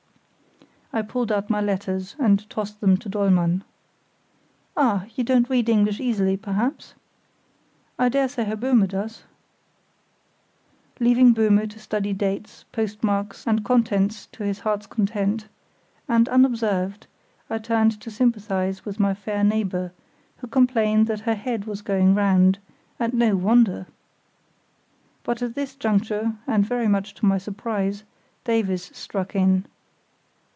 [0.93, 3.63] (I pulled out my letters and tossed them to Dollmann.)
[4.75, 6.95] "Ah, you don't read English easily, perhaps?
[7.97, 9.23] I dare say Herr Böhme does."
[10.99, 15.47] Leaving Böhme to study dates, postmarks, and contents to his heart's content,
[16.09, 17.07] and unobserved,
[17.49, 19.93] I turned to sympathise with my fair neighbour,
[20.39, 22.59] who complained that her head was going round;
[22.99, 23.87] and no wonder.
[25.23, 28.03] But at this juncture, and very much to my surprise,
[28.43, 29.63] Davies struck in.